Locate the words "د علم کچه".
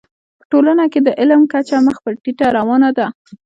1.03-1.77